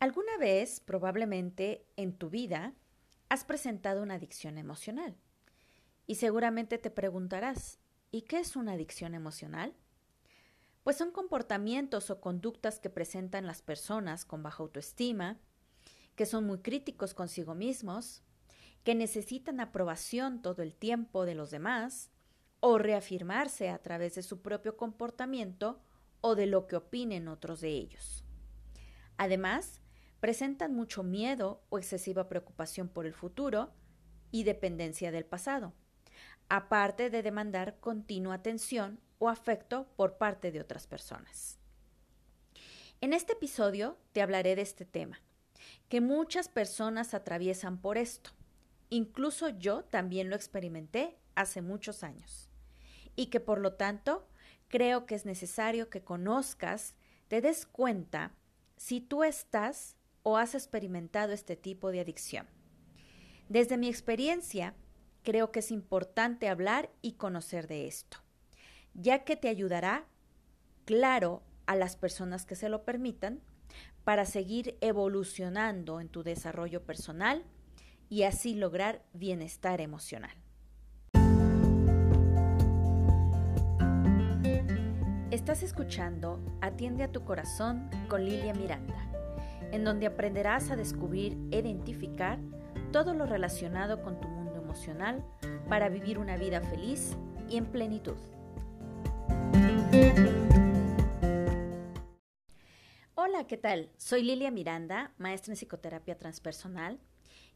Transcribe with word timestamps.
¿Alguna 0.00 0.36
vez, 0.38 0.80
probablemente 0.80 1.86
en 1.96 2.12
tu 2.16 2.30
vida, 2.30 2.74
has 3.28 3.44
presentado 3.44 4.02
una 4.02 4.14
adicción 4.14 4.58
emocional? 4.58 5.16
Y 6.06 6.16
seguramente 6.16 6.78
te 6.78 6.90
preguntarás, 6.90 7.78
¿y 8.10 8.22
qué 8.22 8.38
es 8.38 8.56
una 8.56 8.72
adicción 8.72 9.14
emocional? 9.14 9.74
Pues 10.82 10.98
son 10.98 11.10
comportamientos 11.10 12.10
o 12.10 12.20
conductas 12.20 12.78
que 12.78 12.90
presentan 12.90 13.46
las 13.46 13.62
personas 13.62 14.26
con 14.26 14.42
baja 14.42 14.62
autoestima, 14.62 15.38
que 16.14 16.26
son 16.26 16.44
muy 16.44 16.58
críticos 16.58 17.14
consigo 17.14 17.54
mismos, 17.54 18.22
que 18.84 18.94
necesitan 18.94 19.60
aprobación 19.60 20.42
todo 20.42 20.62
el 20.62 20.74
tiempo 20.74 21.24
de 21.24 21.34
los 21.34 21.50
demás, 21.50 22.10
o 22.60 22.78
reafirmarse 22.78 23.68
a 23.68 23.78
través 23.78 24.14
de 24.14 24.22
su 24.22 24.40
propio 24.40 24.76
comportamiento 24.76 25.80
o 26.20 26.34
de 26.34 26.46
lo 26.46 26.66
que 26.66 26.76
opinen 26.76 27.28
otros 27.28 27.60
de 27.60 27.68
ellos. 27.68 28.24
Además, 29.18 29.82
presentan 30.24 30.74
mucho 30.74 31.02
miedo 31.02 31.60
o 31.68 31.76
excesiva 31.76 32.30
preocupación 32.30 32.88
por 32.88 33.04
el 33.04 33.12
futuro 33.12 33.74
y 34.30 34.44
dependencia 34.44 35.12
del 35.12 35.26
pasado, 35.26 35.74
aparte 36.48 37.10
de 37.10 37.22
demandar 37.22 37.78
continua 37.78 38.36
atención 38.36 38.98
o 39.18 39.28
afecto 39.28 39.86
por 39.96 40.16
parte 40.16 40.50
de 40.50 40.62
otras 40.62 40.86
personas. 40.86 41.58
En 43.02 43.12
este 43.12 43.34
episodio 43.34 43.98
te 44.12 44.22
hablaré 44.22 44.56
de 44.56 44.62
este 44.62 44.86
tema, 44.86 45.20
que 45.90 46.00
muchas 46.00 46.48
personas 46.48 47.12
atraviesan 47.12 47.76
por 47.76 47.98
esto. 47.98 48.30
Incluso 48.88 49.50
yo 49.50 49.84
también 49.84 50.30
lo 50.30 50.36
experimenté 50.36 51.18
hace 51.34 51.60
muchos 51.60 52.02
años 52.02 52.48
y 53.14 53.26
que 53.26 53.40
por 53.40 53.60
lo 53.60 53.74
tanto 53.74 54.26
creo 54.68 55.04
que 55.04 55.16
es 55.16 55.26
necesario 55.26 55.90
que 55.90 56.02
conozcas, 56.02 56.94
te 57.28 57.42
des 57.42 57.66
cuenta 57.66 58.32
si 58.78 59.02
tú 59.02 59.22
estás 59.22 59.93
o 60.24 60.36
has 60.36 60.56
experimentado 60.56 61.32
este 61.32 61.54
tipo 61.54 61.92
de 61.92 62.00
adicción. 62.00 62.48
Desde 63.48 63.76
mi 63.76 63.88
experiencia, 63.88 64.74
creo 65.22 65.52
que 65.52 65.60
es 65.60 65.70
importante 65.70 66.48
hablar 66.48 66.90
y 67.02 67.12
conocer 67.12 67.68
de 67.68 67.86
esto, 67.86 68.16
ya 68.94 69.22
que 69.24 69.36
te 69.36 69.48
ayudará, 69.48 70.06
claro, 70.86 71.42
a 71.66 71.76
las 71.76 71.96
personas 71.96 72.46
que 72.46 72.56
se 72.56 72.68
lo 72.68 72.84
permitan, 72.84 73.40
para 74.02 74.24
seguir 74.24 74.76
evolucionando 74.80 76.00
en 76.00 76.08
tu 76.08 76.22
desarrollo 76.22 76.84
personal 76.84 77.44
y 78.08 78.22
así 78.24 78.54
lograr 78.54 79.02
bienestar 79.12 79.80
emocional. 79.80 80.36
Estás 85.30 85.62
escuchando 85.62 86.40
Atiende 86.60 87.02
a 87.02 87.12
tu 87.12 87.24
corazón 87.24 87.90
con 88.08 88.24
Lilia 88.24 88.54
Miranda, 88.54 89.13
en 89.72 89.84
donde 89.84 90.06
aprenderás 90.06 90.70
a 90.70 90.76
descubrir 90.76 91.36
e 91.50 91.58
identificar 91.58 92.38
todo 92.92 93.14
lo 93.14 93.26
relacionado 93.26 94.02
con 94.02 94.20
tu 94.20 94.28
mundo 94.28 94.56
emocional 94.56 95.24
para 95.68 95.88
vivir 95.88 96.18
una 96.18 96.36
vida 96.36 96.60
feliz 96.60 97.16
y 97.48 97.56
en 97.56 97.66
plenitud. 97.66 98.16
Hola, 103.14 103.46
¿qué 103.46 103.56
tal? 103.56 103.90
Soy 103.96 104.22
Lilia 104.22 104.50
Miranda, 104.50 105.12
maestra 105.18 105.52
en 105.52 105.56
psicoterapia 105.56 106.18
transpersonal 106.18 107.00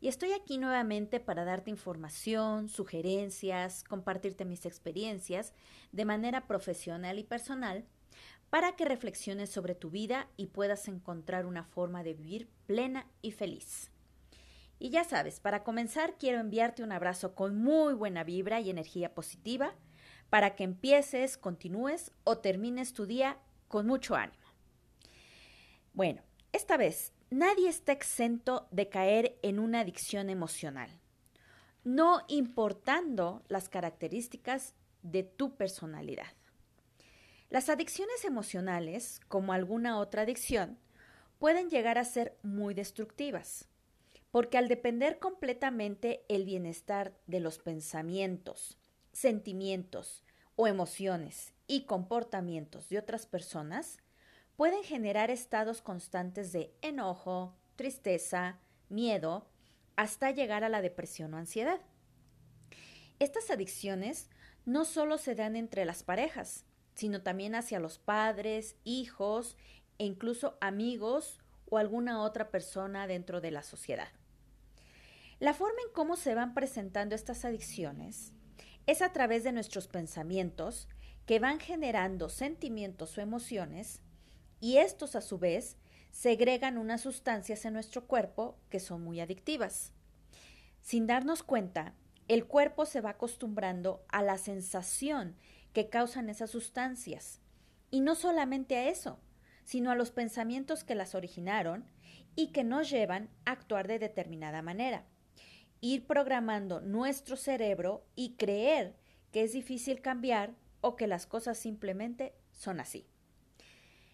y 0.01 0.09
estoy 0.09 0.33
aquí 0.33 0.59
nuevamente 0.59 1.19
para 1.19 1.45
darte 1.45 1.71
información, 1.71 2.69
sugerencias, 2.69 3.83
compartirte 3.85 4.45
mis 4.45 4.65
experiencias 4.65 5.55
de 5.93 6.05
manera 6.05 6.47
profesional 6.47 7.19
y 7.19 7.25
personal 7.25 7.85
para 8.51 8.77
que 8.77 8.85
reflexiones 8.85 9.51
sobre 9.51 9.75
tu 9.75 9.91
vida 9.91 10.29
y 10.37 10.47
puedas 10.47 10.89
encontrar 10.89 11.47
una 11.47 11.65
forma 11.65 12.03
de 12.03 12.15
vivir 12.15 12.49
plena 12.67 13.07
y 13.23 13.33
feliz. 13.33 13.91
Y 14.79 14.91
ya 14.91 15.05
sabes, 15.05 15.41
para 15.41 15.65
comenzar 15.65 16.17
quiero 16.19 16.39
enviarte 16.39 16.83
un 16.83 16.93
abrazo 16.93 17.35
con 17.35 17.57
muy 17.57 17.95
buena 17.95 18.25
vibra 18.25 18.61
y 18.61 18.71
energía 18.71 19.15
positiva 19.15 19.75
para 20.31 20.57
que 20.57 20.65
empieces, 20.65 21.37
continúes 21.37 22.13
o 22.25 22.39
termines 22.39 22.93
tu 22.93 23.07
día 23.07 23.39
con 23.67 23.87
mucho 23.87 24.15
ánimo. 24.15 24.47
Bueno, 25.93 26.23
esta 26.53 26.77
vez 26.77 27.13
Nadie 27.31 27.69
está 27.69 27.93
exento 27.93 28.69
de 28.71 28.89
caer 28.89 29.39
en 29.43 29.59
una 29.59 29.81
adicción 29.81 30.31
emocional, 30.31 30.89
no 31.85 32.23
importando 32.29 33.43
las 33.49 33.69
características 33.69 34.75
de 35.03 35.25
tu 35.25 35.55
personalidad. 35.55 36.38
Las 37.51 37.71
adicciones 37.71 38.27
emocionales, 38.27 39.21
como 39.29 39.55
alguna 39.55 39.99
otra 39.99 40.23
adicción, 40.23 40.79
pueden 41.39 41.71
llegar 41.71 41.97
a 41.97 42.05
ser 42.05 42.37
muy 42.43 42.75
destructivas, 42.75 43.69
porque 44.31 44.59
al 44.59 44.69
depender 44.69 45.19
completamente 45.19 46.27
el 46.29 46.45
bienestar 46.45 47.19
de 47.27 47.41
los 47.41 47.59
pensamientos, 47.59 48.77
sentimientos 49.13 50.25
o 50.57 50.67
emociones 50.67 51.55
y 51.67 51.87
comportamientos 51.87 52.91
de 52.91 52.99
otras 52.99 53.25
personas, 53.25 53.97
pueden 54.57 54.85
generar 54.85 55.31
estados 55.31 55.81
constantes 55.81 56.53
de 56.53 56.75
enojo, 56.83 57.55
tristeza, 57.77 58.59
miedo, 58.91 59.49
hasta 59.97 60.33
llegar 60.33 60.65
a 60.65 60.69
la 60.69 60.83
depresión 60.83 61.33
o 61.33 61.39
ansiedad. 61.39 61.81
Estas 63.21 63.51
adicciones 63.51 64.29
no 64.67 64.85
solo 64.85 65.17
se 65.17 65.35
dan 65.35 65.57
entre 65.57 65.87
las 65.87 66.03
parejas, 66.03 66.67
sino 66.99 67.23
también 67.23 67.55
hacia 67.55 67.79
los 67.79 67.97
padres, 67.97 68.75
hijos 68.83 69.57
e 69.99 70.05
incluso 70.05 70.59
amigos 70.61 71.39
o 71.71 71.79
alguna 71.79 72.23
otra 72.23 72.51
persona 72.51 73.07
dentro 73.07 73.41
de 73.41 73.53
la 73.53 73.63
sociedad. 73.63 74.09
La 75.39 75.55
forma 75.55 75.81
en 75.87 75.93
cómo 75.93 76.17
se 76.17 76.35
van 76.35 76.55
presentando 76.55 77.15
estas 77.15 77.45
adicciones 77.45 78.33
es 78.89 79.01
a 79.01 79.13
través 79.13 79.45
de 79.45 79.53
nuestros 79.53 79.87
pensamientos 79.87 80.89
que 81.25 81.39
van 81.39 81.61
generando 81.61 82.29
sentimientos 82.29 83.17
o 83.17 83.21
emociones 83.21 84.03
y 84.59 84.79
estos 84.79 85.15
a 85.15 85.21
su 85.21 85.39
vez 85.39 85.77
segregan 86.11 86.79
unas 86.79 87.03
sustancias 87.03 87.65
en 87.65 87.75
nuestro 87.75 88.09
cuerpo 88.09 88.59
que 88.71 88.81
son 88.81 89.03
muy 89.03 89.21
adictivas. 89.21 89.93
Sin 90.81 91.07
darnos 91.07 91.45
cuenta, 91.45 91.95
el 92.27 92.45
cuerpo 92.47 92.87
se 92.87 93.01
va 93.01 93.11
acostumbrando 93.11 94.05
a 94.09 94.21
la 94.21 94.37
sensación 94.37 95.37
que 95.73 95.89
causan 95.89 96.29
esas 96.29 96.51
sustancias. 96.51 97.41
Y 97.91 98.01
no 98.01 98.15
solamente 98.15 98.77
a 98.77 98.89
eso, 98.89 99.19
sino 99.65 99.91
a 99.91 99.95
los 99.95 100.11
pensamientos 100.11 100.85
que 100.85 100.95
las 100.95 101.15
originaron 101.15 101.85
y 102.35 102.53
que 102.53 102.65
nos 102.65 102.89
llevan 102.91 103.31
a 103.45 103.53
actuar 103.53 103.89
de 103.89 103.99
determinada 103.99 104.63
manera. 104.63 105.05
Ir 105.81 106.07
programando 106.07 106.81
nuestro 106.81 107.37
cerebro 107.37 108.05
y 108.15 108.35
creer 108.37 108.97
que 109.33 109.43
es 109.43 109.53
difícil 109.53 110.01
cambiar 110.01 110.55
o 110.81 110.97
que 110.97 111.07
las 111.07 111.27
cosas 111.27 111.59
simplemente 111.59 112.35
son 112.53 112.81
así. 112.81 113.07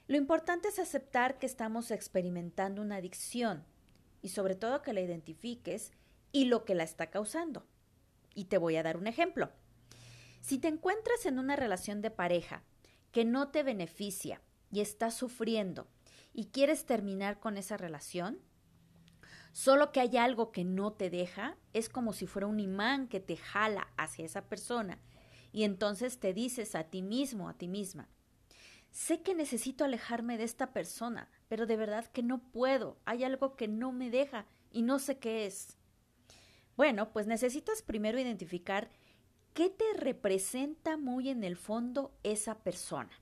Lo 0.07 0.17
importante 0.17 0.69
es 0.69 0.79
aceptar 0.79 1.39
que 1.39 1.47
estamos 1.47 1.91
experimentando 1.91 2.83
una 2.83 2.97
adicción 2.97 3.65
y 4.23 4.31
sobre 4.31 4.55
todo 4.55 4.83
que 4.83 4.93
la 4.93 5.01
identifiques 5.01 5.93
y 6.33 6.47
lo 6.47 6.65
que 6.65 6.75
la 6.75 6.83
está 6.83 7.11
causando. 7.11 7.67
Y 8.35 8.47
te 8.47 8.59
voy 8.59 8.77
a 8.77 8.83
dar 8.83 8.97
un 8.97 9.07
ejemplo. 9.07 9.51
Si 10.45 10.59
te 10.59 10.69
encuentras 10.69 11.25
en 11.25 11.39
una 11.39 11.57
relación 11.57 12.03
de 12.03 12.11
pareja 12.11 12.65
que 13.13 13.25
no 13.25 13.49
te 13.49 13.63
beneficia 13.63 14.43
y 14.71 14.83
estás 14.83 15.15
sufriendo 15.15 15.89
y 16.35 16.49
quieres 16.49 16.85
terminar 16.85 17.41
con 17.41 17.57
esa 17.57 17.79
relación, 17.79 18.39
solo 19.53 19.91
que 19.91 20.01
hay 20.01 20.19
algo 20.19 20.53
que 20.53 20.63
no 20.63 20.93
te 20.93 21.09
deja, 21.09 21.57
es 21.73 21.89
como 21.89 22.13
si 22.13 22.27
fuera 22.27 22.47
un 22.47 22.61
imán 22.61 23.09
que 23.09 23.21
te 23.21 23.39
jala 23.39 23.89
hacia 23.97 24.27
esa 24.27 24.47
persona 24.47 24.99
y 25.51 25.65
entonces 25.65 26.21
te 26.21 26.35
dices 26.35 26.75
a 26.75 26.85
ti 26.85 27.01
mismo, 27.01 27.49
a 27.49 27.55
ti 27.55 27.67
misma, 27.67 28.11
Sé 28.91 29.23
que 29.23 29.35
necesito 29.35 29.85
alejarme 29.85 30.37
de 30.37 30.45
esta 30.45 30.73
persona, 30.75 31.31
pero 31.49 31.67
de 31.67 31.77
verdad 31.77 32.07
que 32.07 32.23
no 32.23 32.39
puedo. 32.53 33.01
Hay 33.07 33.25
algo 33.25 33.57
que 33.57 33.67
no 33.67 33.91
me 33.91 34.09
deja 34.09 34.47
y 34.71 34.83
no 34.83 35.01
sé 35.01 35.19
qué 35.19 35.47
es. 35.47 35.77
Bueno, 36.77 37.13
pues 37.13 37.27
necesitas 37.27 37.83
primero 37.83 38.21
identificar 38.21 38.91
qué 39.55 39.71
te 39.71 39.85
representa 39.97 40.97
muy 40.97 41.31
en 41.31 41.45
el 41.45 41.57
fondo 41.57 42.13
esa 42.25 42.59
persona. 42.59 43.13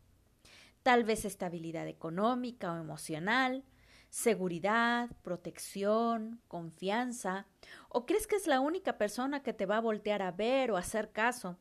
Tal 0.83 1.05
vez 1.05 1.25
estabilidad 1.25 1.87
económica 1.87 2.73
o 2.73 2.79
emocional, 2.79 3.65
seguridad, 4.09 5.11
protección, 5.23 6.41
confianza, 6.49 7.47
o 7.89 8.05
crees 8.05 8.27
que 8.27 8.37
es 8.37 8.47
la 8.47 8.61
única 8.61 8.99
persona 8.99 9.43
que 9.43 9.53
te 9.53 9.67
va 9.67 9.77
a 9.77 9.83
voltear 9.83 10.23
a 10.23 10.33
ver 10.33 10.71
o 10.71 10.77
hacer 10.77 11.13
caso, 11.13 11.59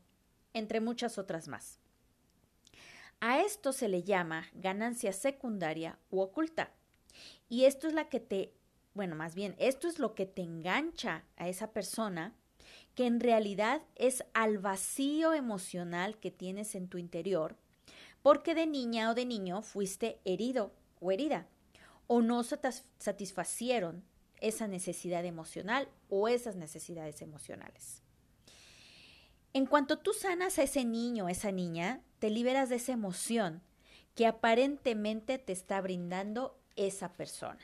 entre 0.53 0.79
muchas 0.79 1.17
otras 1.17 1.47
más. 1.47 1.79
A 3.19 3.41
esto 3.41 3.73
se 3.73 3.87
le 3.87 4.03
llama 4.03 4.47
ganancia 4.53 5.13
secundaria 5.13 5.99
u 6.09 6.21
oculta. 6.21 6.73
Y 7.47 7.65
esto 7.65 7.87
es 7.87 7.93
la 7.93 8.09
que 8.09 8.19
te, 8.19 8.53
bueno, 8.93 9.15
más 9.15 9.35
bien, 9.35 9.55
esto 9.59 9.87
es 9.87 9.99
lo 9.99 10.15
que 10.15 10.25
te 10.25 10.41
engancha 10.41 11.25
a 11.35 11.47
esa 11.47 11.71
persona, 11.71 12.33
que 13.01 13.07
en 13.07 13.19
realidad 13.19 13.81
es 13.95 14.23
al 14.35 14.59
vacío 14.59 15.33
emocional 15.33 16.19
que 16.19 16.29
tienes 16.29 16.75
en 16.75 16.87
tu 16.87 16.99
interior, 16.99 17.55
porque 18.21 18.53
de 18.53 18.67
niña 18.67 19.09
o 19.09 19.15
de 19.15 19.25
niño 19.25 19.63
fuiste 19.63 20.19
herido 20.23 20.71
o 20.99 21.11
herida, 21.11 21.47
o 22.05 22.21
no 22.21 22.43
satisfacieron 22.43 24.03
esa 24.39 24.67
necesidad 24.67 25.25
emocional 25.25 25.89
o 26.09 26.27
esas 26.27 26.55
necesidades 26.55 27.23
emocionales. 27.23 28.03
En 29.53 29.65
cuanto 29.65 29.97
tú 29.97 30.13
sanas 30.13 30.59
a 30.59 30.63
ese 30.63 30.85
niño 30.85 31.25
o 31.25 31.29
esa 31.29 31.51
niña, 31.51 32.03
te 32.19 32.29
liberas 32.29 32.69
de 32.69 32.75
esa 32.75 32.91
emoción 32.91 33.63
que 34.13 34.27
aparentemente 34.27 35.39
te 35.39 35.53
está 35.53 35.81
brindando 35.81 36.55
esa 36.75 37.13
persona. 37.13 37.63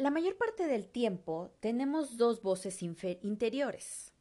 La 0.00 0.10
mayor 0.10 0.38
parte 0.38 0.66
del 0.66 0.88
tiempo 0.88 1.50
tenemos 1.60 2.16
dos 2.16 2.40
voces 2.40 2.82
interiores. 2.82 4.14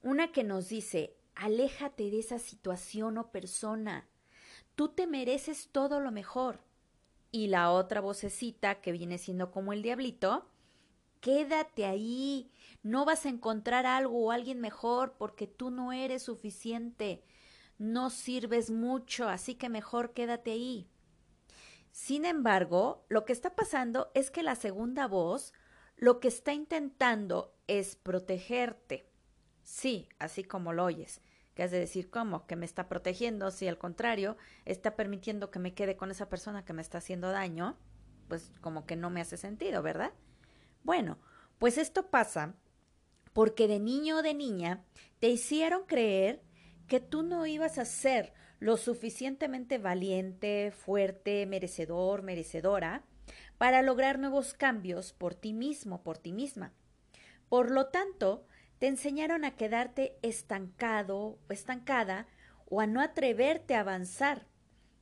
Una 0.00 0.32
que 0.32 0.44
nos 0.44 0.70
dice, 0.70 1.14
aléjate 1.34 2.04
de 2.10 2.20
esa 2.20 2.38
situación 2.38 3.18
o 3.18 3.30
persona. 3.30 4.08
Tú 4.76 4.88
te 4.88 5.06
mereces 5.06 5.68
todo 5.72 6.00
lo 6.00 6.10
mejor. 6.10 6.64
Y 7.30 7.48
la 7.48 7.70
otra 7.70 8.00
vocecita 8.00 8.80
que 8.80 8.92
viene 8.92 9.18
siendo 9.18 9.50
como 9.50 9.74
el 9.74 9.82
diablito, 9.82 10.48
quédate 11.20 11.84
ahí. 11.84 12.50
No 12.82 13.04
vas 13.04 13.26
a 13.26 13.28
encontrar 13.28 13.84
algo 13.84 14.24
o 14.24 14.30
alguien 14.30 14.58
mejor 14.58 15.16
porque 15.18 15.46
tú 15.46 15.70
no 15.70 15.92
eres 15.92 16.22
suficiente. 16.22 17.22
No 17.76 18.08
sirves 18.08 18.70
mucho, 18.70 19.28
así 19.28 19.54
que 19.54 19.68
mejor 19.68 20.14
quédate 20.14 20.52
ahí. 20.52 20.89
Sin 21.90 22.24
embargo, 22.24 23.04
lo 23.08 23.24
que 23.24 23.32
está 23.32 23.54
pasando 23.54 24.10
es 24.14 24.30
que 24.30 24.42
la 24.42 24.54
segunda 24.54 25.06
voz 25.06 25.52
lo 25.96 26.18
que 26.18 26.28
está 26.28 26.54
intentando 26.54 27.54
es 27.66 27.94
protegerte. 27.94 29.10
Sí, 29.62 30.08
así 30.18 30.44
como 30.44 30.72
lo 30.72 30.84
oyes. 30.84 31.20
Que 31.54 31.62
has 31.62 31.70
de 31.70 31.78
decir, 31.78 32.10
¿cómo? 32.10 32.46
Que 32.46 32.56
me 32.56 32.64
está 32.64 32.88
protegiendo, 32.88 33.50
si 33.50 33.68
al 33.68 33.76
contrario, 33.76 34.36
está 34.64 34.96
permitiendo 34.96 35.50
que 35.50 35.58
me 35.58 35.74
quede 35.74 35.96
con 35.96 36.10
esa 36.10 36.28
persona 36.28 36.64
que 36.64 36.72
me 36.72 36.80
está 36.80 36.98
haciendo 36.98 37.30
daño, 37.30 37.76
pues 38.28 38.50
como 38.60 38.86
que 38.86 38.96
no 38.96 39.10
me 39.10 39.20
hace 39.20 39.36
sentido, 39.36 39.82
¿verdad? 39.82 40.12
Bueno, 40.84 41.18
pues 41.58 41.76
esto 41.76 42.10
pasa 42.10 42.54
porque 43.34 43.68
de 43.68 43.78
niño 43.78 44.18
o 44.18 44.22
de 44.22 44.32
niña 44.32 44.84
te 45.18 45.28
hicieron 45.28 45.84
creer 45.84 46.42
que 46.86 47.00
tú 47.00 47.22
no 47.22 47.46
ibas 47.46 47.78
a 47.78 47.84
ser 47.84 48.32
lo 48.60 48.76
suficientemente 48.76 49.78
valiente, 49.78 50.70
fuerte, 50.70 51.46
merecedor, 51.46 52.22
merecedora, 52.22 53.04
para 53.58 53.82
lograr 53.82 54.18
nuevos 54.18 54.54
cambios 54.54 55.12
por 55.12 55.34
ti 55.34 55.52
mismo, 55.52 56.02
por 56.02 56.18
ti 56.18 56.32
misma. 56.32 56.72
Por 57.48 57.70
lo 57.70 57.86
tanto, 57.86 58.46
te 58.78 58.86
enseñaron 58.86 59.44
a 59.44 59.56
quedarte 59.56 60.16
estancado 60.22 61.38
estancada 61.48 62.28
o 62.66 62.80
a 62.80 62.86
no 62.86 63.00
atreverte 63.00 63.74
a 63.74 63.80
avanzar. 63.80 64.46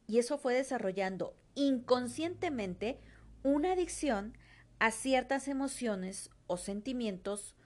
Y 0.06 0.18
eso 0.18 0.38
fue 0.38 0.54
desarrollando 0.54 1.36
inconscientemente 1.54 3.00
una 3.42 3.72
adicción 3.72 4.38
a 4.78 4.90
ciertas 4.92 5.48
emociones 5.48 6.30
o 6.46 6.56
sentimientos 6.56 7.56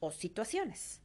o 0.00 0.10
situaciones. 0.10 1.00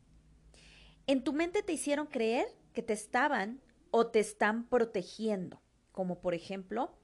En 1.06 1.24
tu 1.24 1.34
mente 1.34 1.64
te 1.64 1.74
hicieron 1.74 2.08
creer 2.08 2.48
que 2.74 2.82
te 2.82 2.94
estaban 2.94 3.62
o 3.92 4.08
te 4.08 4.20
están 4.20 4.68
protegiendo, 4.68 5.62
como 5.92 6.20
por 6.20 6.34
ejemplo 6.34 6.98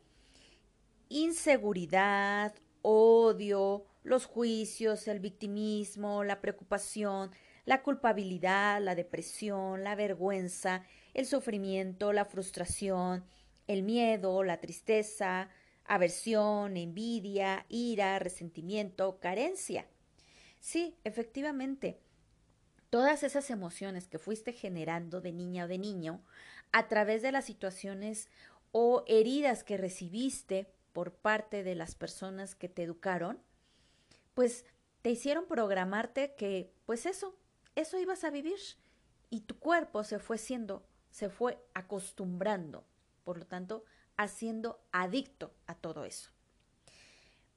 inseguridad, 1.10 2.56
odio, 2.82 3.86
los 4.04 4.26
juicios, 4.26 5.08
el 5.08 5.20
victimismo, 5.20 6.24
la 6.24 6.42
preocupación, 6.42 7.32
la 7.66 7.84
culpabilidad, 7.84 8.82
la 8.82 8.96
depresión, 8.96 9.84
la 9.84 9.96
vergüenza, 9.96 10.84
el 11.14 11.26
sufrimiento, 11.26 12.14
la 12.14 12.26
frustración, 12.26 13.24
el 13.68 13.84
miedo, 13.84 14.44
la 14.44 14.60
tristeza, 14.60 15.50
aversión, 15.86 16.78
envidia, 16.78 17.66
ira, 17.70 18.20
resentimiento, 18.20 19.20
carencia. 19.20 19.88
Sí, 20.60 20.96
efectivamente, 21.04 22.00
todas 22.90 23.24
esas 23.24 23.50
emociones 23.50 24.08
que 24.08 24.20
fuiste 24.20 24.52
generando 24.52 25.22
de 25.22 25.32
niña 25.32 25.66
o 25.66 25.68
de 25.68 25.78
niño 25.78 26.22
a 26.74 26.88
través 26.88 27.22
de 27.22 27.32
las 27.32 27.46
situaciones 27.46 28.28
o 28.72 29.04
heridas 29.08 29.64
que 29.64 29.78
recibiste 29.78 30.68
por 30.92 31.14
parte 31.14 31.64
de 31.64 31.76
las 31.76 31.96
personas 31.96 32.56
que 32.56 32.68
te 32.68 32.84
educaron, 32.84 33.40
pues 34.34 34.66
te 35.02 35.12
hicieron 35.12 35.46
programarte 35.46 36.34
que, 36.36 36.74
pues 36.86 37.06
eso, 37.06 37.38
eso 37.76 38.00
ibas 38.00 38.24
a 38.24 38.32
vivir 38.32 38.60
y 39.30 39.42
tu 39.42 39.60
cuerpo 39.60 40.04
se 40.04 40.20
fue 40.20 40.38
siendo, 40.38 40.86
se 41.12 41.30
fue 41.30 41.64
acostumbrando, 41.74 42.86
por 43.24 43.38
lo 43.38 43.46
tanto, 43.46 43.86
haciendo 44.18 44.84
adicto 44.92 45.54
a 45.68 45.76
todo 45.76 46.06
eso. 46.06 46.32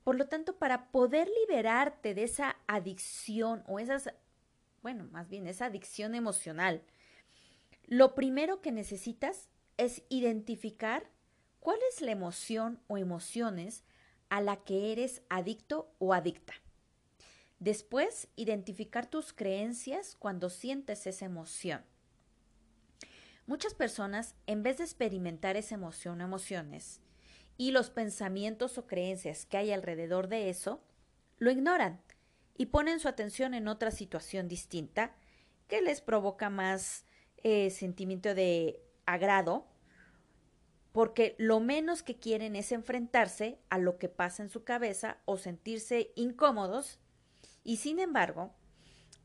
Por 0.05 0.17
lo 0.17 0.29
tanto, 0.29 0.59
para 0.59 0.91
poder 0.91 1.29
liberarte 1.41 2.15
de 2.15 2.25
esa 2.25 2.57
adicción 2.67 3.65
o 3.67 3.79
esas, 3.79 4.13
bueno, 4.83 5.05
más 5.11 5.29
bien 5.29 5.47
esa 5.47 5.67
adicción 5.67 6.15
emocional 6.15 6.83
lo 7.87 8.15
primero 8.15 8.61
que 8.61 8.73
necesitas 8.73 9.49
es 9.77 10.03
identificar 10.09 11.09
cuál 11.61 11.79
es 11.91 12.01
la 12.01 12.13
emoción 12.13 12.81
o 12.89 12.99
emociones 12.99 13.85
a 14.29 14.41
la 14.41 14.57
que 14.57 14.93
eres 14.93 15.23
adicto 15.29 15.95
o 15.99 16.13
adicta. 16.13 16.55
Después, 17.59 18.29
identificar 18.37 19.07
tus 19.07 19.33
creencias 19.33 20.17
cuando 20.19 20.51
sientes 20.51 21.07
esa 21.07 21.25
emoción. 21.25 21.85
Muchas 23.47 23.75
personas, 23.75 24.35
en 24.47 24.63
vez 24.63 24.79
de 24.79 24.85
experimentar 24.85 25.57
esa 25.57 25.77
emoción 25.77 26.21
o 26.21 26.25
emociones 26.25 27.01
y 27.57 27.71
los 27.71 27.91
pensamientos 27.91 28.77
o 28.77 28.87
creencias 28.87 29.47
que 29.47 29.57
hay 29.57 29.73
alrededor 29.73 30.27
de 30.27 30.51
eso, 30.51 30.83
lo 31.39 31.51
ignoran 31.51 32.03
y 32.57 32.67
ponen 32.67 32.99
su 32.99 33.09
atención 33.09 33.55
en 33.55 33.69
otra 33.69 33.93
situación 33.93 34.49
distinta 34.49 35.15
que 35.69 35.81
les 35.81 36.01
provoca 36.01 36.51
más 36.51 37.07
eh, 37.49 37.71
sentimiento 37.71 38.35
de 38.35 38.83
agrado, 39.05 39.69
porque 40.91 41.37
lo 41.39 41.61
menos 41.61 42.03
que 42.03 42.17
quieren 42.17 42.57
es 42.57 42.73
enfrentarse 42.73 43.61
a 43.71 43.79
lo 43.79 43.99
que 43.99 44.09
pasa 44.09 44.43
en 44.43 44.49
su 44.49 44.65
cabeza 44.65 45.19
o 45.27 45.37
sentirse 45.37 46.11
incómodos, 46.17 46.99
y 47.63 47.77
sin 47.77 48.01
embargo, 48.01 48.53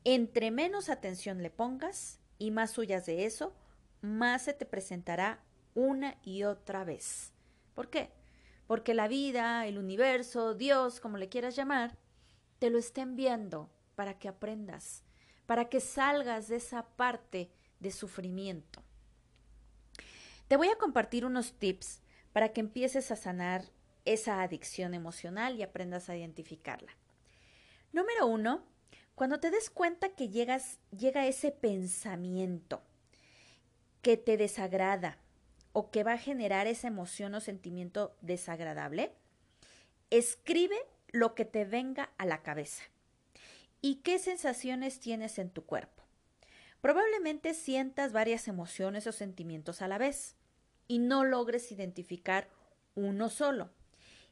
entre 0.04 0.52
menos 0.52 0.88
atención 0.88 1.42
le 1.42 1.50
pongas 1.50 2.20
y 2.38 2.52
más 2.52 2.78
huyas 2.78 3.06
de 3.06 3.24
eso, 3.24 3.56
más 4.02 4.42
se 4.42 4.52
te 4.52 4.66
presentará 4.66 5.42
una 5.74 6.16
y 6.22 6.44
otra 6.44 6.84
vez. 6.84 7.32
¿Por 7.74 7.90
qué? 7.90 8.12
Porque 8.68 8.94
la 8.94 9.08
vida, 9.08 9.66
el 9.66 9.78
universo, 9.78 10.54
Dios, 10.54 11.00
como 11.00 11.18
le 11.18 11.28
quieras 11.28 11.56
llamar, 11.56 11.98
te 12.60 12.70
lo 12.70 12.78
está 12.78 13.02
enviando 13.02 13.68
para 13.96 14.16
que 14.20 14.28
aprendas, 14.28 15.02
para 15.44 15.68
que 15.68 15.80
salgas 15.80 16.46
de 16.46 16.54
esa 16.54 16.86
parte 16.94 17.50
de 17.82 17.90
sufrimiento. 17.90 18.82
Te 20.48 20.56
voy 20.56 20.68
a 20.68 20.78
compartir 20.78 21.24
unos 21.24 21.52
tips 21.52 22.00
para 22.32 22.52
que 22.52 22.60
empieces 22.60 23.10
a 23.10 23.16
sanar 23.16 23.64
esa 24.04 24.42
adicción 24.42 24.94
emocional 24.94 25.56
y 25.56 25.62
aprendas 25.62 26.08
a 26.08 26.16
identificarla. 26.16 26.92
Número 27.92 28.26
uno, 28.26 28.64
cuando 29.14 29.38
te 29.38 29.50
des 29.50 29.70
cuenta 29.70 30.10
que 30.10 30.28
llega 30.28 31.26
ese 31.26 31.50
pensamiento 31.52 32.82
que 34.00 34.16
te 34.16 34.36
desagrada 34.36 35.18
o 35.72 35.90
que 35.90 36.04
va 36.04 36.14
a 36.14 36.18
generar 36.18 36.66
esa 36.66 36.88
emoción 36.88 37.34
o 37.34 37.40
sentimiento 37.40 38.16
desagradable, 38.20 39.12
escribe 40.10 40.76
lo 41.12 41.34
que 41.34 41.44
te 41.44 41.64
venga 41.64 42.10
a 42.18 42.26
la 42.26 42.42
cabeza 42.42 42.84
y 43.80 43.96
qué 43.96 44.18
sensaciones 44.18 45.00
tienes 45.00 45.38
en 45.38 45.50
tu 45.50 45.64
cuerpo. 45.64 46.01
Probablemente 46.82 47.54
sientas 47.54 48.12
varias 48.12 48.48
emociones 48.48 49.06
o 49.06 49.12
sentimientos 49.12 49.82
a 49.82 49.88
la 49.88 49.98
vez 49.98 50.34
y 50.88 50.98
no 50.98 51.22
logres 51.24 51.70
identificar 51.70 52.50
uno 52.96 53.28
solo. 53.28 53.70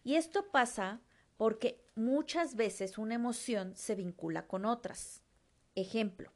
Y 0.03 0.17
esto 0.17 0.51
pasa 0.51 1.01
porque 1.37 1.81
muchas 1.95 2.57
veces 2.57 2.99
una 2.99 3.15
emoción 3.15 3.77
se 3.77 3.95
vincula 3.95 4.49
con 4.49 4.65
otras. 4.65 5.23
Ejemplo, 5.77 6.33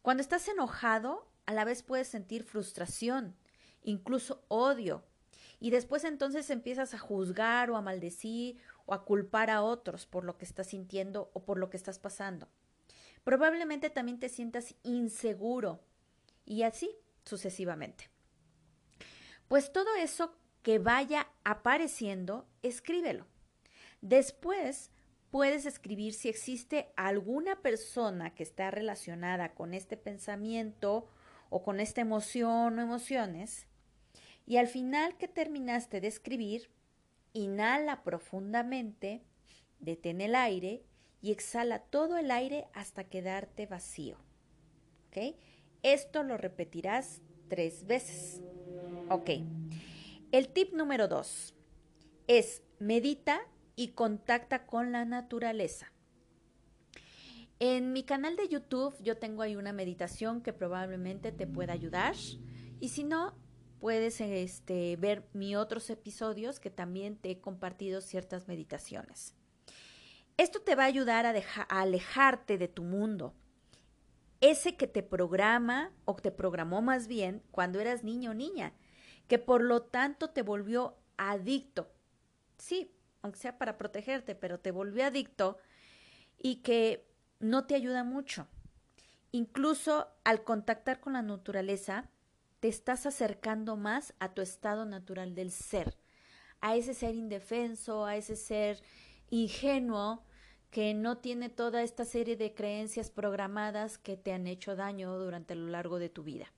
cuando 0.00 0.20
estás 0.20 0.46
enojado 0.46 1.26
a 1.46 1.52
la 1.52 1.64
vez 1.64 1.82
puedes 1.82 2.06
sentir 2.06 2.44
frustración, 2.44 3.34
incluso 3.82 4.44
odio. 4.46 5.02
Y 5.58 5.70
después 5.70 6.04
entonces 6.04 6.50
empiezas 6.50 6.94
a 6.94 7.00
juzgar 7.00 7.68
o 7.68 7.76
a 7.76 7.82
maldecir 7.82 8.58
o 8.86 8.94
a 8.94 9.04
culpar 9.04 9.50
a 9.50 9.62
otros 9.62 10.06
por 10.06 10.22
lo 10.22 10.38
que 10.38 10.44
estás 10.44 10.68
sintiendo 10.68 11.32
o 11.34 11.44
por 11.44 11.58
lo 11.58 11.68
que 11.68 11.78
estás 11.78 11.98
pasando. 11.98 12.48
Probablemente 13.24 13.90
también 13.90 14.18
te 14.18 14.28
sientas 14.28 14.74
inseguro 14.82 15.80
y 16.44 16.62
así 16.62 16.90
sucesivamente. 17.24 18.10
Pues 19.48 19.72
todo 19.72 19.94
eso 19.96 20.34
que 20.62 20.78
vaya 20.78 21.28
apareciendo, 21.44 22.46
escríbelo. 22.62 23.26
Después 24.00 24.90
puedes 25.30 25.66
escribir 25.66 26.14
si 26.14 26.28
existe 26.28 26.92
alguna 26.96 27.56
persona 27.62 28.34
que 28.34 28.42
está 28.42 28.70
relacionada 28.70 29.54
con 29.54 29.74
este 29.74 29.96
pensamiento 29.96 31.08
o 31.50 31.62
con 31.62 31.80
esta 31.80 32.00
emoción 32.00 32.78
o 32.78 32.82
emociones. 32.82 33.66
Y 34.46 34.56
al 34.56 34.66
final 34.66 35.16
que 35.16 35.28
terminaste 35.28 36.00
de 36.00 36.08
escribir, 36.08 36.70
inhala 37.32 38.02
profundamente, 38.02 39.22
detén 39.78 40.20
el 40.20 40.34
aire 40.34 40.82
y 41.22 41.30
exhala 41.30 41.78
todo 41.78 42.18
el 42.18 42.30
aire 42.30 42.66
hasta 42.74 43.04
quedarte 43.04 43.66
vacío. 43.66 44.18
¿Ok? 45.06 45.36
Esto 45.82 46.22
lo 46.24 46.36
repetirás 46.36 47.22
tres 47.48 47.86
veces. 47.86 48.42
Ok. 49.08 49.30
El 50.32 50.48
tip 50.48 50.74
número 50.74 51.08
dos 51.08 51.54
es 52.26 52.62
medita 52.78 53.40
y 53.76 53.88
contacta 53.88 54.66
con 54.66 54.92
la 54.92 55.04
naturaleza. 55.04 55.92
En 57.60 57.92
mi 57.92 58.02
canal 58.02 58.36
de 58.36 58.48
YouTube 58.48 58.96
yo 59.00 59.18
tengo 59.18 59.42
ahí 59.42 59.54
una 59.54 59.72
meditación 59.72 60.42
que 60.42 60.52
probablemente 60.52 61.30
te 61.30 61.46
pueda 61.46 61.72
ayudar 61.72 62.16
y 62.80 62.88
si 62.88 63.04
no, 63.04 63.36
puedes 63.78 64.20
este, 64.20 64.96
ver 64.96 65.28
mis 65.32 65.54
otros 65.56 65.88
episodios 65.90 66.58
que 66.58 66.70
también 66.70 67.16
te 67.16 67.30
he 67.30 67.40
compartido 67.40 68.00
ciertas 68.00 68.48
meditaciones. 68.48 69.36
Esto 70.36 70.60
te 70.60 70.74
va 70.74 70.84
a 70.84 70.86
ayudar 70.86 71.26
a, 71.26 71.34
alejarte 71.68 72.58
de 72.58 72.68
tu 72.68 72.82
mundo, 72.82 73.34
ese 74.40 74.76
que 74.76 74.86
te 74.86 75.02
programa 75.02 75.92
o 76.04 76.16
te 76.16 76.32
programó 76.32 76.82
más 76.82 77.06
bien 77.06 77.42
cuando 77.50 77.80
eras 77.80 78.02
niño 78.02 78.32
o 78.32 78.34
niña, 78.34 78.72
que 79.28 79.38
por 79.38 79.62
lo 79.62 79.82
tanto 79.82 80.30
te 80.30 80.42
volvió 80.42 80.96
adicto. 81.16 81.92
Sí, 82.58 82.92
aunque 83.22 83.38
sea 83.38 83.58
para 83.58 83.78
protegerte, 83.78 84.34
pero 84.34 84.58
te 84.58 84.72
volvió 84.72 85.06
adicto 85.06 85.58
y 86.38 86.56
que 86.56 87.06
no 87.38 87.66
te 87.66 87.74
ayuda 87.74 88.02
mucho. 88.02 88.48
Incluso 89.30 90.08
al 90.24 90.44
contactar 90.44 91.00
con 91.00 91.12
la 91.12 91.22
naturaleza, 91.22 92.10
te 92.60 92.68
estás 92.68 93.06
acercando 93.06 93.76
más 93.76 94.14
a 94.18 94.34
tu 94.34 94.42
estado 94.42 94.84
natural 94.84 95.34
del 95.34 95.50
ser, 95.50 95.96
a 96.60 96.76
ese 96.76 96.94
ser 96.94 97.14
indefenso, 97.14 98.06
a 98.06 98.16
ese 98.16 98.36
ser 98.36 98.82
ingenuo 99.32 100.22
que 100.70 100.92
no 100.92 101.18
tiene 101.18 101.48
toda 101.48 101.82
esta 101.82 102.04
serie 102.04 102.36
de 102.36 102.54
creencias 102.54 103.10
programadas 103.10 103.96
que 103.96 104.18
te 104.18 104.32
han 104.32 104.46
hecho 104.46 104.76
daño 104.76 105.18
durante 105.18 105.54
lo 105.54 105.68
largo 105.68 105.98
de 105.98 106.10
tu 106.10 106.22
vida. 106.22 106.52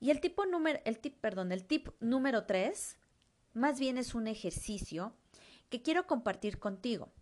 Y 0.00 0.10
el 0.10 0.20
tipo 0.20 0.44
número, 0.44 0.80
el 0.84 0.98
tip, 0.98 1.16
perdón, 1.20 1.52
el 1.52 1.64
tip 1.64 1.88
número 2.00 2.46
tres, 2.46 2.98
más 3.54 3.78
bien 3.78 3.96
es 3.96 4.14
un 4.14 4.26
ejercicio 4.26 5.14
que 5.68 5.82
quiero 5.82 6.08
compartir 6.08 6.58
contigo. 6.58 7.12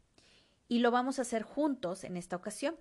Y 0.69 0.79
lo 0.79 0.91
vamos 0.91 1.19
a 1.19 1.23
hacer 1.23 1.43
juntos 1.43 2.03
en 2.03 2.17
esta 2.17 2.37
ocasión, 2.37 2.77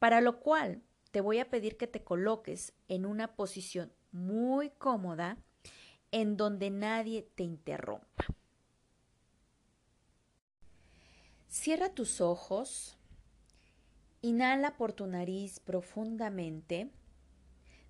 para 0.00 0.20
lo 0.20 0.40
cual 0.40 0.82
te 1.12 1.20
voy 1.20 1.38
a 1.38 1.48
pedir 1.48 1.76
que 1.76 1.86
te 1.86 2.02
coloques 2.02 2.72
en 2.88 3.06
una 3.06 3.36
posición 3.36 3.92
muy 4.10 4.70
cómoda 4.70 5.38
en 6.10 6.36
donde 6.36 6.70
nadie 6.70 7.22
te 7.36 7.44
interrumpa. 7.44 8.31
Cierra 11.62 11.90
tus 11.90 12.20
ojos, 12.20 12.98
inhala 14.20 14.76
por 14.76 14.92
tu 14.92 15.06
nariz 15.06 15.60
profundamente, 15.60 16.90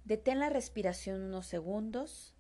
detén 0.05 0.41
la 0.41 0.50
respiración 0.50 1.23
unos 1.23 1.47
segundos. 1.47 2.35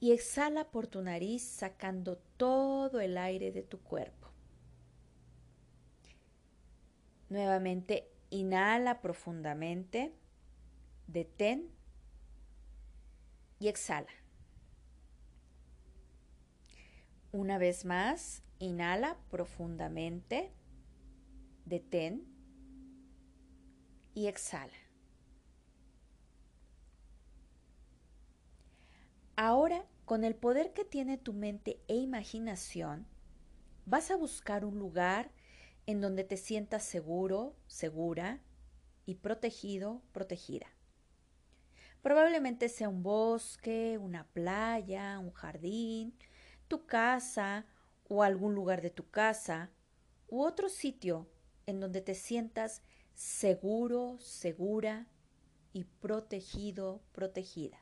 Y 0.00 0.10
exhala 0.10 0.68
por 0.72 0.88
tu 0.88 1.00
nariz 1.00 1.44
sacando 1.44 2.18
todo 2.36 2.98
el 2.98 3.18
aire 3.18 3.52
de 3.52 3.62
tu 3.62 3.78
cuerpo. 3.82 4.32
Nuevamente, 7.28 8.10
inhala 8.30 9.00
profundamente, 9.00 10.12
detén. 11.06 11.70
Y 13.60 13.68
exhala. 13.68 14.10
Una 17.30 17.58
vez 17.58 17.84
más, 17.84 18.42
Inhala 18.62 19.16
profundamente, 19.28 20.52
detén 21.64 22.24
y 24.14 24.28
exhala. 24.28 24.78
Ahora, 29.34 29.84
con 30.04 30.22
el 30.22 30.36
poder 30.36 30.72
que 30.74 30.84
tiene 30.84 31.18
tu 31.18 31.32
mente 31.32 31.80
e 31.88 31.96
imaginación, 31.96 33.04
vas 33.84 34.12
a 34.12 34.16
buscar 34.16 34.64
un 34.64 34.78
lugar 34.78 35.32
en 35.86 36.00
donde 36.00 36.22
te 36.22 36.36
sientas 36.36 36.84
seguro, 36.84 37.56
segura 37.66 38.38
y 39.06 39.16
protegido, 39.16 40.02
protegida. 40.12 40.68
Probablemente 42.00 42.68
sea 42.68 42.88
un 42.88 43.02
bosque, 43.02 43.98
una 43.98 44.28
playa, 44.28 45.18
un 45.18 45.32
jardín, 45.32 46.14
tu 46.68 46.86
casa 46.86 47.66
o 48.08 48.22
algún 48.22 48.54
lugar 48.54 48.82
de 48.82 48.90
tu 48.90 49.08
casa 49.10 49.70
u 50.28 50.42
otro 50.42 50.68
sitio 50.68 51.28
en 51.66 51.80
donde 51.80 52.00
te 52.00 52.14
sientas 52.14 52.82
seguro, 53.14 54.18
segura 54.20 55.06
y 55.72 55.84
protegido, 55.84 57.00
protegida. 57.12 57.78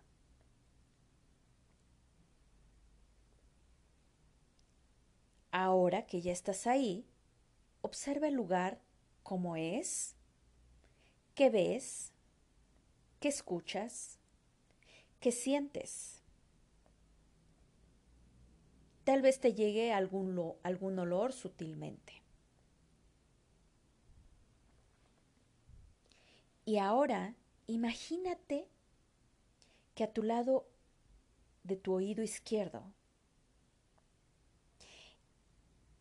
Ahora 5.53 6.07
que 6.07 6.21
ya 6.21 6.33
estás 6.33 6.67
ahí, 6.67 7.05
observa 7.83 8.29
el 8.29 8.35
lugar 8.35 8.81
como 9.23 9.57
es, 9.57 10.15
qué 11.35 11.51
ves, 11.51 12.13
qué 13.19 13.29
escuchas, 13.29 14.19
qué 15.19 15.33
sientes. 15.33 16.20
Tal 19.05 19.23
vez 19.23 19.41
te 19.41 19.55
llegue 19.55 19.93
algún, 19.93 20.55
algún 20.63 20.99
olor 20.99 21.33
sutilmente. 21.33 22.23
Y 26.65 26.79
ahora 26.79 27.35
imagínate 27.67 28.69
que 29.95 30.05
a 30.05 30.13
tu 30.13 30.23
lado 30.23 30.67
de 31.65 31.77
tu 31.77 31.93
oído 31.93 32.23
izquierdo 32.23 32.85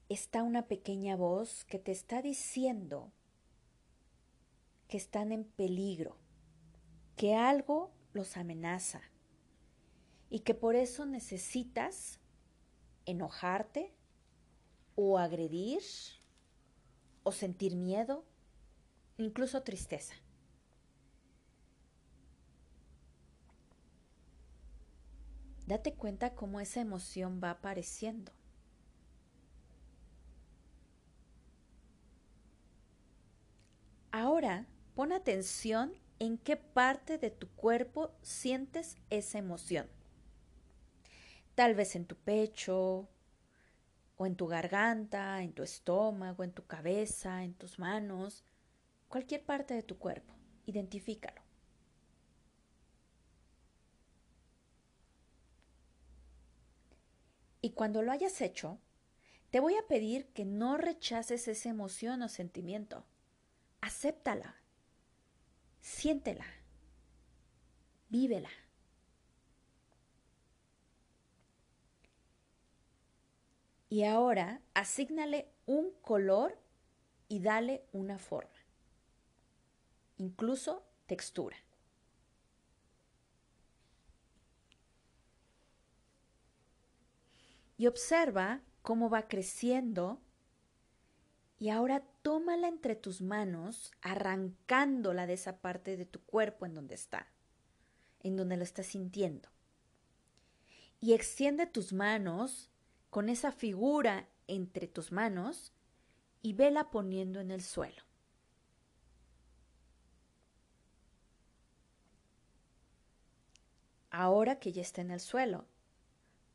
está 0.10 0.44
una 0.44 0.68
pequeña 0.68 1.16
voz 1.16 1.66
que 1.66 1.80
te 1.80 1.92
está 1.92 2.22
diciendo 2.22 3.12
que 4.88 4.98
están 4.98 5.32
en 5.32 5.44
peligro, 5.44 6.18
que 7.16 7.36
algo 7.36 7.92
los 8.14 8.38
amenaza 8.38 9.02
y 10.32 10.40
que 10.40 10.56
por 10.56 10.76
eso 10.76 11.06
necesitas 11.06 12.19
enojarte 13.10 13.94
o 14.96 15.18
agredir 15.18 15.82
o 17.24 17.32
sentir 17.32 17.76
miedo, 17.76 18.24
incluso 19.18 19.64
tristeza. 19.64 20.16
Date 25.66 25.94
cuenta 25.94 26.34
cómo 26.34 26.60
esa 26.60 26.82
emoción 26.82 27.40
va 27.44 27.52
apareciendo. 27.52 28.32
Ahora 34.12 34.68
pon 34.96 35.14
atención 35.14 35.94
en 36.18 36.38
qué 36.38 36.58
parte 36.58 37.18
de 37.18 37.30
tu 37.30 37.48
cuerpo 37.50 38.12
sientes 38.22 38.98
esa 39.10 39.38
emoción 39.38 39.88
tal 41.60 41.76
vez 41.76 41.98
en 41.98 42.06
tu 42.06 42.16
pecho, 42.16 43.10
o 44.16 44.26
en 44.26 44.38
tu 44.38 44.48
garganta, 44.48 45.44
en 45.44 45.52
tu 45.52 45.62
estómago, 45.62 46.46
en 46.46 46.54
tu 46.54 46.66
cabeza, 46.66 47.44
en 47.44 47.54
tus 47.54 47.80
manos, 47.80 48.46
cualquier 49.10 49.44
parte 49.44 49.74
de 49.74 49.84
tu 49.84 49.98
cuerpo. 49.98 50.34
Identifícalo. 50.68 51.42
Y 57.60 57.72
cuando 57.72 58.04
lo 58.04 58.14
hayas 58.14 58.40
hecho, 58.40 58.80
te 59.50 59.60
voy 59.60 59.76
a 59.76 59.86
pedir 59.86 60.28
que 60.28 60.46
no 60.46 60.78
rechaces 60.78 61.50
esa 61.50 61.68
emoción 61.68 62.22
o 62.22 62.30
sentimiento. 62.30 63.06
Acéptala. 63.82 64.56
Siéntela. 65.82 66.46
vívela. 68.08 68.50
Y 73.90 74.04
ahora 74.04 74.62
asígnale 74.76 75.52
un 75.66 75.92
color 76.02 76.58
y 77.28 77.40
dale 77.40 77.84
una 77.92 78.20
forma, 78.20 78.60
incluso 80.18 80.86
textura. 81.08 81.58
Y 87.78 87.88
observa 87.88 88.62
cómo 88.82 89.10
va 89.10 89.28
creciendo 89.28 90.22
y 91.60 91.70
ahora 91.70 92.04
tómala 92.22 92.68
entre 92.68 92.96
tus 92.96 93.22
manos, 93.22 93.92
arrancándola 94.02 95.28
de 95.28 95.34
esa 95.34 95.60
parte 95.60 95.98
de 95.98 96.06
tu 96.06 96.22
cuerpo 96.22 96.66
en 96.66 96.74
donde 96.74 96.96
está, 96.96 97.28
en 98.22 98.38
donde 98.38 98.56
lo 98.56 98.64
estás 98.64 98.88
sintiendo. 98.88 99.50
Y 101.02 101.14
extiende 101.14 101.66
tus 101.66 101.92
manos 101.92 102.70
con 103.10 103.30
esa 103.30 103.52
figura 103.52 104.28
entre 104.48 104.88
tus 104.88 105.12
manos 105.12 105.74
y 106.42 106.54
vela 106.54 106.90
poniendo 106.92 107.40
en 107.40 107.52
el 107.52 107.62
suelo. 107.62 108.04
Ahora 114.12 114.60
que 114.60 114.72
ya 114.72 114.82
está 114.82 115.02
en 115.02 115.12
el 115.12 115.20
suelo, 115.20 115.66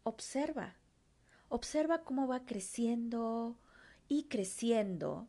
observa, 0.03 0.77
observa 1.49 2.03
cómo 2.03 2.27
va 2.27 2.45
creciendo 2.45 3.57
y 4.09 4.25
creciendo 4.25 5.29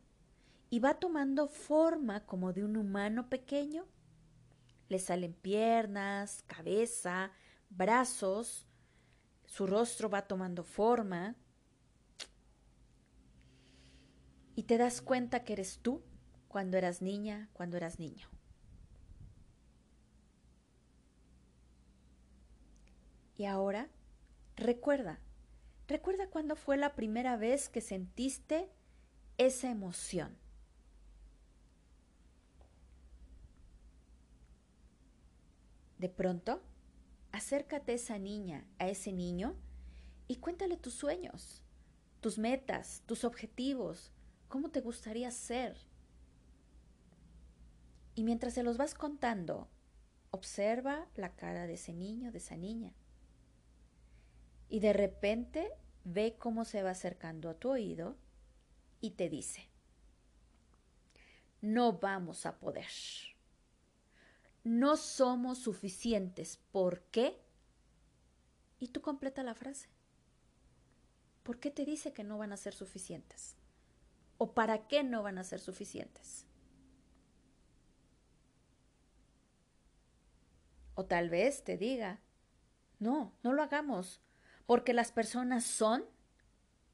y 0.68 0.80
va 0.80 0.94
tomando 0.94 1.46
forma 1.46 2.26
como 2.26 2.52
de 2.52 2.64
un 2.64 2.76
humano 2.76 3.28
pequeño. 3.28 3.86
Le 4.88 4.98
salen 4.98 5.32
piernas, 5.34 6.42
cabeza, 6.46 7.30
brazos, 7.70 8.65
su 9.56 9.66
rostro 9.66 10.10
va 10.10 10.28
tomando 10.28 10.64
forma 10.64 11.34
y 14.54 14.64
te 14.64 14.76
das 14.76 15.00
cuenta 15.00 15.44
que 15.44 15.54
eres 15.54 15.78
tú 15.78 16.02
cuando 16.46 16.76
eras 16.76 17.00
niña, 17.00 17.48
cuando 17.54 17.78
eras 17.78 17.98
niño. 17.98 18.28
Y 23.38 23.46
ahora, 23.46 23.88
recuerda, 24.56 25.20
recuerda 25.88 26.28
cuándo 26.28 26.54
fue 26.54 26.76
la 26.76 26.94
primera 26.94 27.38
vez 27.38 27.70
que 27.70 27.80
sentiste 27.80 28.68
esa 29.38 29.70
emoción. 29.70 30.36
De 35.96 36.10
pronto, 36.10 36.60
acércate 37.36 37.92
a 37.92 37.94
esa 37.96 38.18
niña, 38.18 38.66
a 38.78 38.88
ese 38.88 39.12
niño, 39.12 39.54
y 40.26 40.36
cuéntale 40.36 40.76
tus 40.76 40.94
sueños, 40.94 41.62
tus 42.20 42.38
metas, 42.38 43.02
tus 43.06 43.24
objetivos, 43.24 44.10
cómo 44.48 44.70
te 44.70 44.80
gustaría 44.80 45.30
ser. 45.30 45.76
Y 48.14 48.24
mientras 48.24 48.54
se 48.54 48.62
los 48.62 48.78
vas 48.78 48.94
contando, 48.94 49.68
observa 50.30 51.06
la 51.14 51.36
cara 51.36 51.66
de 51.66 51.74
ese 51.74 51.92
niño, 51.92 52.32
de 52.32 52.38
esa 52.38 52.56
niña. 52.56 52.94
Y 54.70 54.80
de 54.80 54.94
repente 54.94 55.70
ve 56.04 56.36
cómo 56.38 56.64
se 56.64 56.82
va 56.82 56.90
acercando 56.90 57.50
a 57.50 57.58
tu 57.58 57.70
oído 57.70 58.16
y 59.00 59.10
te 59.10 59.28
dice, 59.28 59.68
no 61.60 61.98
vamos 61.98 62.46
a 62.46 62.58
poder 62.58 62.86
no 64.66 64.96
somos 64.96 65.58
suficientes. 65.58 66.58
¿Por 66.72 67.02
qué? 67.12 67.40
Y 68.80 68.88
tú 68.88 69.00
completa 69.00 69.44
la 69.44 69.54
frase. 69.54 69.88
¿Por 71.44 71.60
qué 71.60 71.70
te 71.70 71.84
dice 71.84 72.12
que 72.12 72.24
no 72.24 72.36
van 72.36 72.52
a 72.52 72.56
ser 72.56 72.74
suficientes? 72.74 73.54
¿O 74.38 74.54
para 74.54 74.88
qué 74.88 75.04
no 75.04 75.22
van 75.22 75.38
a 75.38 75.44
ser 75.44 75.60
suficientes? 75.60 76.46
O 80.94 81.06
tal 81.06 81.30
vez 81.30 81.62
te 81.62 81.76
diga, 81.76 82.20
no, 82.98 83.38
no 83.44 83.52
lo 83.52 83.62
hagamos, 83.62 84.20
porque 84.66 84.92
las 84.92 85.12
personas 85.12 85.64
son... 85.64 86.04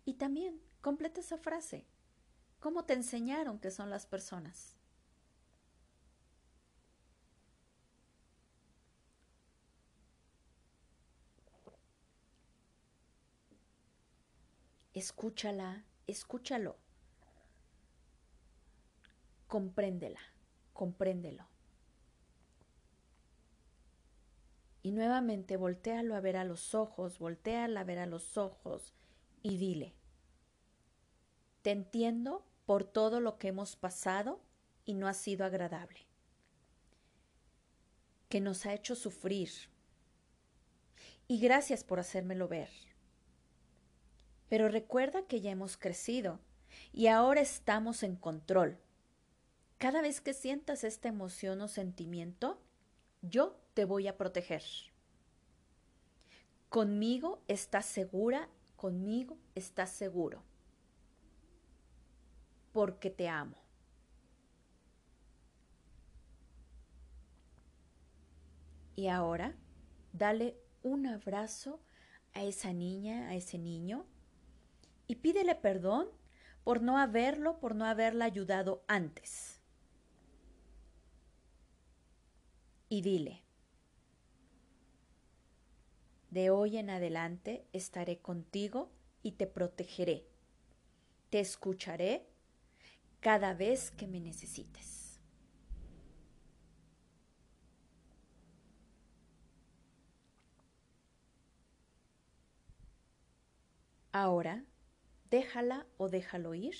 Y 0.04 0.14
también 0.14 0.60
completa 0.82 1.20
esa 1.20 1.38
frase. 1.38 1.86
¿Cómo 2.58 2.84
te 2.84 2.92
enseñaron 2.92 3.58
que 3.60 3.70
son 3.70 3.88
las 3.88 4.04
personas? 4.04 4.76
Escúchala, 14.94 15.84
escúchalo. 16.06 16.76
Compréndela, 19.46 20.20
compréndelo. 20.72 21.46
Y 24.82 24.90
nuevamente 24.92 25.56
voltealo 25.56 26.16
a 26.16 26.20
ver 26.20 26.36
a 26.36 26.44
los 26.44 26.74
ojos, 26.74 27.18
volteala 27.18 27.80
a 27.80 27.84
ver 27.84 27.98
a 28.00 28.06
los 28.06 28.36
ojos 28.36 28.92
y 29.42 29.56
dile, 29.56 29.94
te 31.62 31.70
entiendo 31.70 32.44
por 32.66 32.84
todo 32.84 33.20
lo 33.20 33.38
que 33.38 33.48
hemos 33.48 33.76
pasado 33.76 34.40
y 34.84 34.94
no 34.94 35.06
ha 35.06 35.14
sido 35.14 35.44
agradable, 35.44 36.00
que 38.28 38.40
nos 38.40 38.66
ha 38.66 38.74
hecho 38.74 38.96
sufrir. 38.96 39.50
Y 41.28 41.38
gracias 41.38 41.84
por 41.84 42.00
hacérmelo 42.00 42.48
ver. 42.48 42.91
Pero 44.52 44.68
recuerda 44.68 45.26
que 45.26 45.40
ya 45.40 45.50
hemos 45.50 45.78
crecido 45.78 46.38
y 46.92 47.06
ahora 47.06 47.40
estamos 47.40 48.02
en 48.02 48.16
control. 48.16 48.76
Cada 49.78 50.02
vez 50.02 50.20
que 50.20 50.34
sientas 50.34 50.84
esta 50.84 51.08
emoción 51.08 51.62
o 51.62 51.68
sentimiento, 51.68 52.60
yo 53.22 53.58
te 53.72 53.86
voy 53.86 54.08
a 54.08 54.18
proteger. 54.18 54.62
Conmigo 56.68 57.42
estás 57.48 57.86
segura, 57.86 58.50
conmigo 58.76 59.38
estás 59.54 59.88
seguro. 59.88 60.42
Porque 62.72 63.08
te 63.08 63.30
amo. 63.30 63.56
Y 68.96 69.08
ahora, 69.08 69.56
dale 70.12 70.58
un 70.82 71.06
abrazo 71.06 71.80
a 72.34 72.42
esa 72.42 72.74
niña, 72.74 73.30
a 73.30 73.34
ese 73.34 73.56
niño, 73.56 74.04
y 75.06 75.16
pídele 75.16 75.54
perdón 75.54 76.08
por 76.64 76.82
no 76.82 76.98
haberlo, 76.98 77.58
por 77.58 77.74
no 77.74 77.84
haberla 77.84 78.24
ayudado 78.24 78.84
antes. 78.88 79.60
Y 82.88 83.02
dile, 83.02 83.42
de 86.30 86.50
hoy 86.50 86.78
en 86.78 86.90
adelante 86.90 87.66
estaré 87.72 88.18
contigo 88.18 88.90
y 89.22 89.32
te 89.32 89.46
protegeré. 89.46 90.26
Te 91.30 91.40
escucharé 91.40 92.26
cada 93.20 93.54
vez 93.54 93.90
que 93.90 94.06
me 94.06 94.20
necesites. 94.20 95.20
Ahora 104.12 104.62
déjala 105.32 105.86
o 105.96 106.08
déjalo 106.08 106.54
ir. 106.54 106.76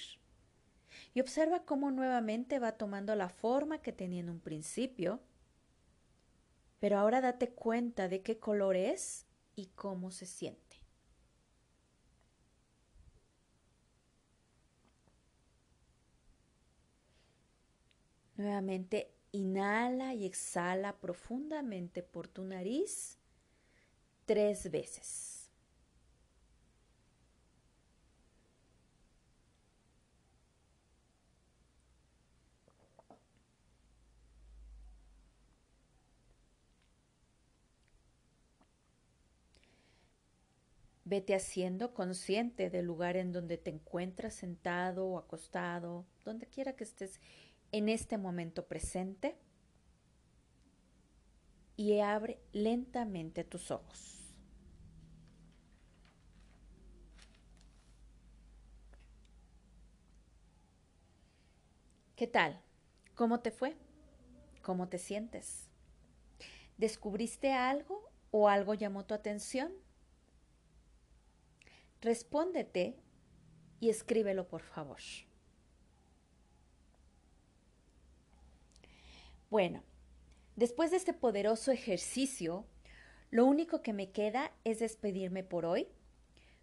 Y 1.15 1.21
observa 1.21 1.65
cómo 1.65 1.91
nuevamente 1.91 2.59
va 2.59 2.73
tomando 2.73 3.17
la 3.17 3.31
forma 3.31 3.81
que 3.81 3.93
tenía 3.93 4.21
en 4.21 4.29
un 4.31 4.41
principio. 4.41 5.21
Pero 6.79 6.99
ahora 6.99 7.21
date 7.21 7.49
cuenta 7.49 8.09
de 8.09 8.23
qué 8.23 8.39
color 8.39 8.77
es 8.77 9.27
y 9.57 9.67
cómo 9.75 10.11
se 10.11 10.27
siente. 10.27 10.77
Nuevamente 18.37 19.15
inhala 19.33 20.13
y 20.15 20.27
exhala 20.27 20.95
profundamente 21.01 22.03
por 22.03 22.29
tu 22.29 22.45
nariz 22.45 23.19
tres 24.27 24.71
veces. 24.71 25.42
Vete 41.13 41.35
haciendo 41.35 41.93
consciente 41.93 42.71
del 42.71 42.87
lugar 42.87 43.19
en 43.19 43.33
donde 43.33 43.59
te 43.59 43.69
encuentras 43.69 44.33
sentado 44.33 45.07
o 45.07 45.19
acostado, 45.19 46.07
donde 46.25 46.47
quiera 46.47 46.73
que 46.75 46.85
estés 46.85 47.21
en 47.71 47.91
este 47.91 48.17
momento 48.17 48.67
presente. 48.67 49.37
y 51.77 52.01
abre 52.01 52.41
lentamente 52.53 53.45
tus 53.45 53.71
ojos. 53.71 54.33
¿Qué 62.17 62.27
tal? 62.27 62.59
¿Cómo 63.15 63.41
te 63.41 63.51
fue? 63.51 63.77
¿Cómo 64.63 64.89
te 64.89 64.97
sientes? 64.97 65.69
¿Descubriste 66.79 67.53
algo 67.53 68.11
o 68.31 68.49
algo 68.49 68.73
llamó 68.73 69.05
tu 69.05 69.13
atención? 69.13 69.73
Respóndete 72.03 72.97
y 73.81 73.89
escríbelo 73.89 74.49
por 74.49 74.63
favor. 74.63 74.99
Bueno, 79.51 79.83
después 80.57 80.91
de 80.91 80.97
este 80.97 81.15
poderoso 81.15 81.71
ejercicio, 81.71 82.67
lo 83.31 83.47
único 83.47 83.83
que 83.83 83.93
me 83.93 84.11
queda 84.11 84.51
es 84.65 84.81
despedirme 84.81 85.45
por 85.45 85.65
hoy, 85.65 85.87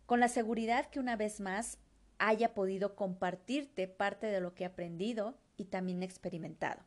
con 0.06 0.20
la 0.20 0.28
seguridad 0.28 0.90
que 0.90 1.00
una 1.00 1.16
vez 1.16 1.40
más 1.40 1.78
haya 2.18 2.54
podido 2.54 2.96
compartirte 2.96 3.88
parte 3.88 4.28
de 4.28 4.42
lo 4.42 4.54
que 4.54 4.64
he 4.64 4.68
aprendido 4.68 5.38
y 5.56 5.66
también 5.66 6.04
experimentado, 6.04 6.82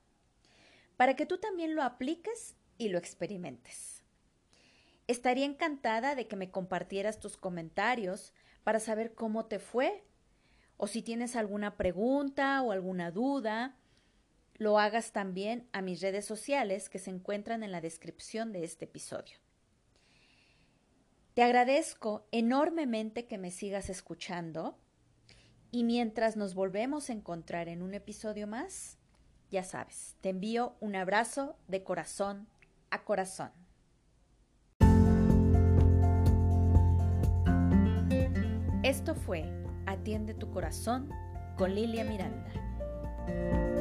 para 0.96 1.16
que 1.16 1.24
tú 1.24 1.38
también 1.38 1.74
lo 1.74 1.82
apliques 1.82 2.54
y 2.78 2.88
lo 2.90 2.98
experimentes. 2.98 3.91
Estaría 5.12 5.44
encantada 5.44 6.14
de 6.14 6.26
que 6.26 6.36
me 6.36 6.50
compartieras 6.50 7.20
tus 7.20 7.36
comentarios 7.36 8.32
para 8.64 8.80
saber 8.80 9.14
cómo 9.14 9.44
te 9.44 9.58
fue 9.58 10.06
o 10.78 10.86
si 10.86 11.02
tienes 11.02 11.36
alguna 11.36 11.76
pregunta 11.76 12.62
o 12.62 12.72
alguna 12.72 13.10
duda 13.10 13.76
lo 14.54 14.78
hagas 14.78 15.12
también 15.12 15.68
a 15.72 15.82
mis 15.82 16.00
redes 16.00 16.24
sociales 16.24 16.88
que 16.88 16.98
se 16.98 17.10
encuentran 17.10 17.62
en 17.62 17.72
la 17.72 17.82
descripción 17.82 18.52
de 18.52 18.64
este 18.64 18.86
episodio. 18.86 19.36
Te 21.34 21.42
agradezco 21.42 22.26
enormemente 22.32 23.26
que 23.26 23.36
me 23.36 23.50
sigas 23.50 23.90
escuchando 23.90 24.78
y 25.70 25.84
mientras 25.84 26.38
nos 26.38 26.54
volvemos 26.54 27.10
a 27.10 27.12
encontrar 27.12 27.68
en 27.68 27.82
un 27.82 27.92
episodio 27.92 28.46
más, 28.46 28.96
ya 29.50 29.62
sabes, 29.62 30.16
te 30.22 30.30
envío 30.30 30.74
un 30.80 30.96
abrazo 30.96 31.58
de 31.68 31.84
corazón 31.84 32.48
a 32.88 33.04
corazón. 33.04 33.61
Esto 38.82 39.14
fue 39.14 39.44
Atiende 39.86 40.34
tu 40.34 40.50
corazón 40.50 41.08
con 41.56 41.72
Lilia 41.72 42.02
Miranda. 42.02 43.71